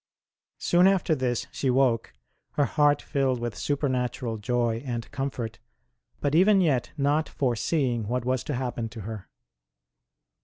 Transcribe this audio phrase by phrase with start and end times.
[0.57, 2.11] Soon after this she woke,
[2.53, 5.59] her heart filled with supernatural joy and comfort,
[6.19, 9.29] but even yet not foreseeing what was to happen to her.